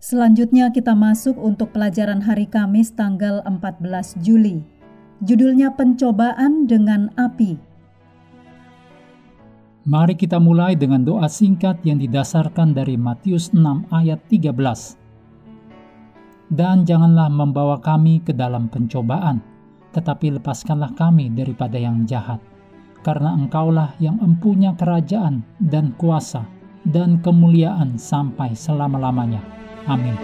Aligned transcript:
Selanjutnya 0.00 0.72
kita 0.72 0.96
masuk 0.96 1.36
untuk 1.36 1.76
pelajaran 1.76 2.24
hari 2.24 2.48
Kamis 2.48 2.96
tanggal 2.96 3.44
14 3.44 4.16
Juli. 4.24 4.64
Judulnya 5.20 5.76
Pencobaan 5.76 6.64
dengan 6.64 7.12
Api. 7.20 7.60
Mari 9.84 10.16
kita 10.16 10.40
mulai 10.40 10.72
dengan 10.72 11.04
doa 11.04 11.28
singkat 11.28 11.84
yang 11.84 12.00
didasarkan 12.00 12.72
dari 12.72 12.96
Matius 12.96 13.52
6 13.52 13.92
ayat 13.92 14.24
13. 14.32 14.96
Dan 16.48 16.88
janganlah 16.88 17.28
membawa 17.28 17.76
kami 17.76 18.24
ke 18.24 18.32
dalam 18.32 18.72
pencobaan, 18.72 19.44
tetapi 19.92 20.40
lepaskanlah 20.40 20.96
kami 20.96 21.28
daripada 21.28 21.76
yang 21.76 22.08
jahat. 22.08 22.40
Karena 23.04 23.36
engkaulah 23.36 23.92
yang 24.00 24.16
empunya 24.24 24.72
kerajaan 24.80 25.44
dan 25.60 25.92
kuasa 26.00 26.48
dan 26.88 27.20
kemuliaan 27.20 28.00
sampai 28.00 28.56
selama-lamanya. 28.56 29.60
Amin. 29.90 30.14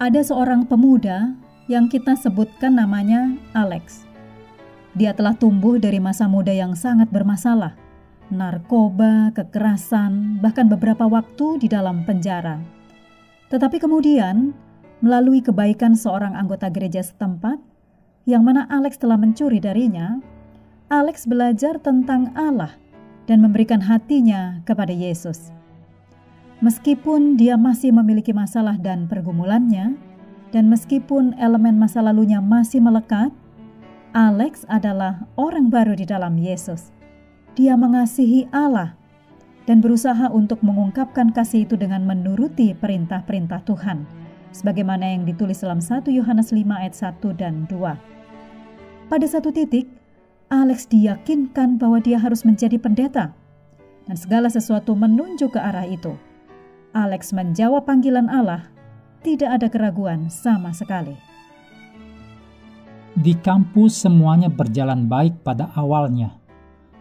Ada 0.00 0.26
seorang 0.26 0.66
pemuda 0.66 1.38
yang 1.70 1.86
kita 1.86 2.18
sebutkan 2.18 2.74
namanya 2.74 3.38
Alex. 3.54 4.02
Dia 4.98 5.14
telah 5.14 5.38
tumbuh 5.38 5.78
dari 5.78 6.02
masa 6.02 6.26
muda 6.26 6.50
yang 6.50 6.74
sangat 6.74 7.14
bermasalah, 7.14 7.78
narkoba, 8.34 9.30
kekerasan, 9.30 10.42
bahkan 10.42 10.66
beberapa 10.66 11.06
waktu 11.06 11.62
di 11.62 11.70
dalam 11.70 12.02
penjara. 12.02 12.58
Tetapi 13.54 13.78
kemudian, 13.78 14.50
melalui 14.98 15.46
kebaikan 15.46 15.94
seorang 15.94 16.34
anggota 16.34 16.66
gereja 16.74 17.06
setempat, 17.06 17.69
yang 18.28 18.44
mana 18.44 18.68
Alex 18.68 19.00
telah 19.00 19.16
mencuri 19.16 19.60
darinya, 19.60 20.20
Alex 20.90 21.24
belajar 21.24 21.78
tentang 21.78 22.34
Allah 22.34 22.74
dan 23.30 23.40
memberikan 23.40 23.78
hatinya 23.78 24.58
kepada 24.66 24.90
Yesus. 24.90 25.54
Meskipun 26.60 27.40
dia 27.40 27.56
masih 27.56 27.94
memiliki 27.94 28.36
masalah 28.36 28.76
dan 28.76 29.08
pergumulannya, 29.08 29.96
dan 30.50 30.66
meskipun 30.68 31.38
elemen 31.38 31.78
masa 31.78 32.02
lalunya 32.02 32.42
masih 32.42 32.82
melekat, 32.82 33.32
Alex 34.10 34.66
adalah 34.66 35.30
orang 35.38 35.70
baru 35.70 35.94
di 35.94 36.04
dalam 36.04 36.34
Yesus. 36.34 36.90
Dia 37.54 37.78
mengasihi 37.78 38.50
Allah 38.50 38.98
dan 39.70 39.78
berusaha 39.78 40.26
untuk 40.34 40.60
mengungkapkan 40.66 41.30
kasih 41.30 41.64
itu 41.64 41.78
dengan 41.78 42.02
menuruti 42.02 42.74
perintah-perintah 42.74 43.62
Tuhan, 43.62 44.02
sebagaimana 44.50 45.16
yang 45.16 45.22
ditulis 45.26 45.62
dalam 45.62 45.78
1 45.78 46.10
Yohanes 46.10 46.50
5 46.50 46.62
ayat 46.70 46.94
1 46.94 47.34
dan 47.34 47.66
2. 47.66 49.10
Pada 49.10 49.26
satu 49.26 49.50
titik, 49.50 49.90
Alex 50.50 50.86
diyakinkan 50.90 51.78
bahwa 51.78 52.02
dia 52.02 52.18
harus 52.18 52.42
menjadi 52.42 52.78
pendeta, 52.78 53.34
dan 54.06 54.16
segala 54.18 54.50
sesuatu 54.50 54.98
menunjuk 54.98 55.54
ke 55.54 55.60
arah 55.62 55.86
itu. 55.86 56.14
Alex 56.90 57.30
menjawab 57.30 57.86
panggilan 57.86 58.26
Allah, 58.26 58.66
tidak 59.22 59.62
ada 59.62 59.66
keraguan 59.70 60.26
sama 60.26 60.74
sekali. 60.74 61.14
Di 63.14 63.34
kampus 63.38 64.06
semuanya 64.06 64.50
berjalan 64.50 65.06
baik 65.06 65.42
pada 65.46 65.70
awalnya. 65.78 66.34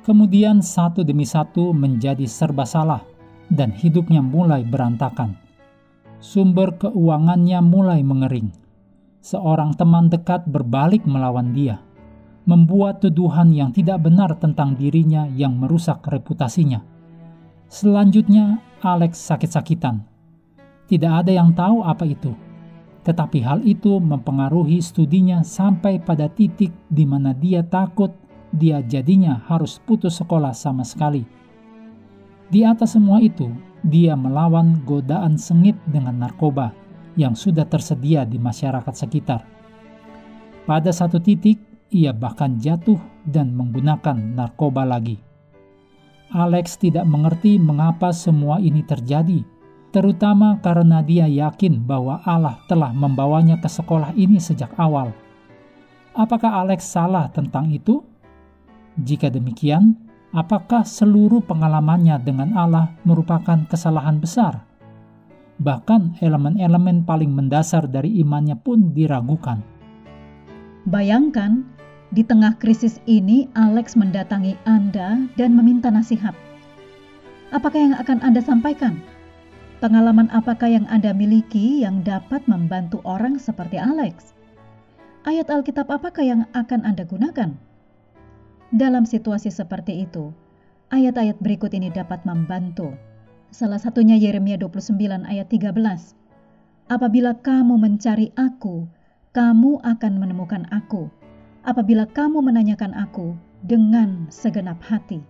Kemudian 0.05 0.61
satu 0.61 1.05
demi 1.05 1.25
satu 1.25 1.69
menjadi 1.69 2.25
serba 2.25 2.65
salah 2.65 3.05
dan 3.49 3.73
hidupnya 3.73 4.21
mulai 4.21 4.65
berantakan. 4.65 5.48
Sumber 6.19 6.75
keuangannya 6.75 7.63
mulai 7.63 8.03
mengering. 8.03 8.51
Seorang 9.23 9.75
teman 9.75 10.07
dekat 10.11 10.47
berbalik 10.47 11.03
melawan 11.07 11.51
dia 11.51 11.79
membuat 12.49 13.05
tuduhan 13.05 13.53
yang 13.53 13.69
tidak 13.69 14.01
benar 14.01 14.33
tentang 14.41 14.73
dirinya 14.73 15.29
yang 15.37 15.53
merusak 15.53 16.01
reputasinya. 16.09 16.81
Selanjutnya, 17.69 18.57
Alex 18.81 19.21
sakit-sakitan. 19.21 20.01
Tidak 20.89 21.13
ada 21.13 21.29
yang 21.29 21.53
tahu 21.53 21.85
apa 21.85 22.09
itu, 22.09 22.33
tetapi 23.05 23.45
hal 23.45 23.61
itu 23.61 24.01
mempengaruhi 24.01 24.81
studinya 24.81 25.45
sampai 25.45 26.01
pada 26.01 26.25
titik 26.25 26.73
di 26.89 27.05
mana 27.05 27.37
dia 27.37 27.61
takut 27.61 28.09
dia 28.49 28.81
jadinya 28.81 29.45
harus 29.45 29.77
putus 29.77 30.17
sekolah 30.17 30.57
sama 30.57 30.81
sekali. 30.81 31.21
Di 32.49 32.65
atas 32.65 32.97
semua 32.97 33.21
itu, 33.21 33.53
dia 33.85 34.17
melawan 34.17 34.81
godaan 34.83 35.37
sengit 35.37 35.77
dengan 35.85 36.17
narkoba 36.17 36.73
yang 37.13 37.37
sudah 37.37 37.69
tersedia 37.69 38.25
di 38.25 38.41
masyarakat 38.41 38.89
sekitar. 38.89 39.45
Pada 40.65 40.89
satu 40.89 41.21
titik, 41.21 41.61
ia 41.93 42.09
bahkan 42.09 42.57
jatuh 42.57 42.97
dan 43.25 43.53
menggunakan 43.53 44.17
narkoba 44.33 44.81
lagi. 44.85 45.21
Alex 46.29 46.77
tidak 46.77 47.09
mengerti 47.09 47.57
mengapa 47.57 48.13
semua 48.13 48.61
ini 48.61 48.85
terjadi, 48.85 49.41
terutama 49.89 50.61
karena 50.61 51.01
dia 51.01 51.25
yakin 51.25 51.81
bahwa 51.85 52.21
Allah 52.25 52.61
telah 52.69 52.93
membawanya 52.93 53.57
ke 53.57 53.65
sekolah 53.65 54.13
ini 54.13 54.37
sejak 54.37 54.69
awal. 54.77 55.09
Apakah 56.13 56.65
Alex 56.65 56.85
salah 56.85 57.29
tentang 57.33 57.69
itu? 57.73 58.05
Jika 59.01 59.33
demikian, 59.33 60.08
apakah 60.33 60.85
seluruh 60.85 61.41
pengalamannya 61.45 62.21
dengan 62.21 62.53
Allah 62.53 62.93
merupakan 63.05 63.65
kesalahan 63.65 64.21
besar? 64.21 64.61
Bahkan 65.59 66.23
elemen-elemen 66.23 67.03
paling 67.03 67.33
mendasar 67.35 67.89
dari 67.89 68.23
imannya 68.23 68.55
pun 68.55 68.95
diragukan. 68.95 69.59
Bayangkan 70.87 71.67
di 72.09 72.25
tengah 72.25 72.57
krisis 72.57 72.97
ini, 73.05 73.51
Alex 73.53 73.93
mendatangi 73.93 74.57
Anda 74.65 75.29
dan 75.37 75.53
meminta 75.53 75.93
nasihat. 75.93 76.33
Apakah 77.53 77.79
yang 77.91 77.95
akan 77.99 78.17
Anda 78.25 78.41
sampaikan? 78.41 78.97
Pengalaman 79.77 80.27
apakah 80.33 80.67
yang 80.73 80.89
Anda 80.89 81.13
miliki 81.13 81.85
yang 81.85 82.01
dapat 82.01 82.43
membantu 82.49 82.99
orang 83.05 83.37
seperti 83.37 83.77
Alex? 83.77 84.33
Ayat 85.27 85.51
Alkitab 85.51 85.87
apakah 85.91 86.23
yang 86.23 86.41
akan 86.55 86.81
Anda 86.81 87.05
gunakan? 87.05 87.68
Dalam 88.69 89.01
situasi 89.09 89.49
seperti 89.49 90.05
itu, 90.05 90.29
ayat-ayat 90.93 91.41
berikut 91.41 91.73
ini 91.73 91.89
dapat 91.89 92.21
membantu. 92.21 92.93
Salah 93.49 93.81
satunya 93.81 94.13
Yeremia 94.13 94.61
29 94.61 95.25
ayat 95.25 95.49
13. 95.49 95.73
Apabila 96.93 97.33
kamu 97.41 97.81
mencari 97.81 98.29
aku, 98.37 98.85
kamu 99.33 99.81
akan 99.81 100.13
menemukan 100.21 100.69
aku 100.69 101.09
apabila 101.65 102.05
kamu 102.13 102.45
menanyakan 102.45 102.93
aku 102.93 103.33
dengan 103.65 104.29
segenap 104.29 104.77
hati. 104.85 105.21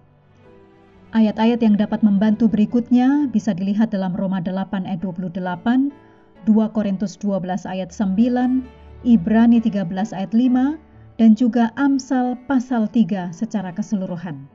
Ayat-ayat 1.16 1.64
yang 1.64 1.74
dapat 1.74 2.06
membantu 2.06 2.46
berikutnya 2.46 3.32
bisa 3.34 3.56
dilihat 3.56 3.90
dalam 3.90 4.14
Roma 4.14 4.44
8 4.44 4.84
ayat 4.86 5.02
28, 5.02 5.90
2 6.46 6.76
Korintus 6.76 7.18
12 7.18 7.66
ayat 7.66 7.90
9, 7.90 8.62
Ibrani 9.08 9.58
13 9.64 9.90
ayat 10.14 10.32
5, 10.36 10.76
dan 11.20 11.36
juga 11.36 11.76
Amsal 11.76 12.40
pasal 12.48 12.88
3 12.88 13.36
secara 13.36 13.76
keseluruhan. 13.76 14.48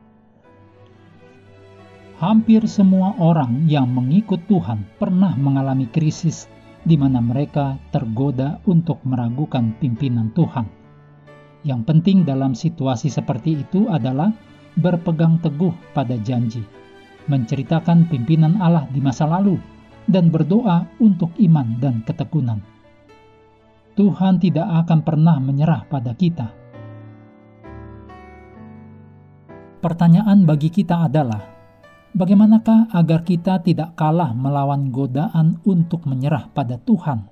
Hampir 2.16 2.64
semua 2.64 3.12
orang 3.20 3.68
yang 3.68 3.92
mengikut 3.92 4.40
Tuhan 4.48 4.88
pernah 4.96 5.36
mengalami 5.36 5.84
krisis 5.92 6.48
di 6.88 6.96
mana 6.96 7.20
mereka 7.20 7.76
tergoda 7.92 8.64
untuk 8.64 9.04
meragukan 9.04 9.76
pimpinan 9.76 10.32
Tuhan 10.32 10.64
Yang 11.64 11.80
penting 11.88 12.18
dalam 12.28 12.52
situasi 12.52 13.08
seperti 13.08 13.64
itu 13.64 13.88
adalah 13.88 14.32
berpegang 14.76 15.40
teguh 15.40 15.72
pada 15.96 16.16
janji, 16.20 16.60
menceritakan 17.24 18.04
pimpinan 18.08 18.60
Allah 18.60 18.84
di 18.92 19.00
masa 19.00 19.24
lalu, 19.24 19.56
dan 20.04 20.28
berdoa 20.28 20.84
untuk 21.00 21.32
iman 21.40 21.80
dan 21.80 22.04
ketekunan. 22.04 22.60
Tuhan 23.94 24.42
tidak 24.42 24.66
akan 24.66 25.06
pernah 25.06 25.38
menyerah 25.38 25.86
pada 25.86 26.18
kita. 26.18 26.50
Pertanyaan 29.78 30.42
bagi 30.42 30.66
kita 30.66 31.06
adalah, 31.06 31.38
bagaimanakah 32.10 32.90
agar 32.90 33.22
kita 33.22 33.62
tidak 33.62 33.94
kalah 33.94 34.34
melawan 34.34 34.90
godaan 34.90 35.62
untuk 35.62 36.10
menyerah 36.10 36.50
pada 36.50 36.74
Tuhan? 36.82 37.30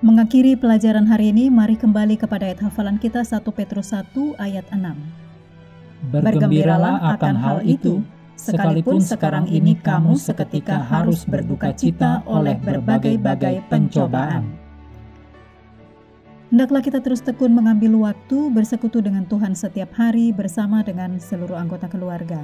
Mengakhiri 0.00 0.54
pelajaran 0.54 1.10
hari 1.10 1.34
ini, 1.34 1.50
mari 1.50 1.74
kembali 1.74 2.22
kepada 2.22 2.46
ayat 2.46 2.62
hafalan 2.62 3.02
kita 3.02 3.26
1 3.26 3.42
Petrus 3.50 3.90
1 3.90 4.14
ayat 4.38 4.64
6. 4.70 6.14
Bergembiralah 6.14 7.18
akan 7.18 7.34
hal 7.34 7.58
itu, 7.66 8.00
sekalipun 8.40 9.04
sekarang 9.04 9.44
ini 9.52 9.76
kamu 9.76 10.16
seketika 10.16 10.80
harus 10.80 11.28
berduka 11.28 11.76
cita 11.76 12.24
oleh 12.24 12.56
berbagai-bagai 12.56 13.68
pencobaan. 13.68 14.48
Hendaklah 16.50 16.82
kita 16.82 16.98
terus 16.98 17.22
tekun 17.22 17.54
mengambil 17.54 18.10
waktu 18.10 18.50
bersekutu 18.50 18.98
dengan 18.98 19.22
Tuhan 19.28 19.54
setiap 19.54 19.94
hari 19.94 20.34
bersama 20.34 20.82
dengan 20.82 21.20
seluruh 21.22 21.54
anggota 21.54 21.86
keluarga. 21.86 22.42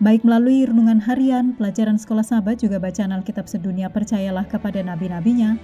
Baik 0.00 0.24
melalui 0.24 0.64
renungan 0.64 0.96
harian, 1.04 1.52
pelajaran 1.54 2.00
sekolah 2.00 2.24
sahabat, 2.24 2.64
juga 2.64 2.80
bacaan 2.80 3.12
Alkitab 3.12 3.44
sedunia, 3.44 3.92
percayalah 3.92 4.48
kepada 4.48 4.80
nabi-nabinya, 4.80 5.60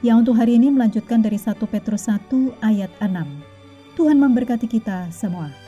yang 0.00 0.22
untuk 0.22 0.38
hari 0.38 0.56
ini 0.56 0.70
melanjutkan 0.70 1.20
dari 1.20 1.36
1 1.36 1.58
Petrus 1.68 2.06
1 2.06 2.54
ayat 2.64 2.92
6. 3.02 3.10
Tuhan 3.98 4.16
memberkati 4.20 4.70
kita 4.70 5.10
semua. 5.10 5.63